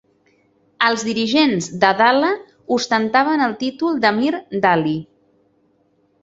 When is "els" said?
0.85-1.01